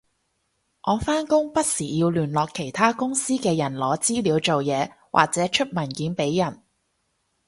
[0.81, 6.63] 我返工不時要聯絡其他公司嘅人攞資料做嘢或者出文件畀人